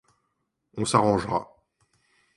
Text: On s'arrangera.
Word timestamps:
On 0.77 0.85
s'arrangera. 0.87 1.47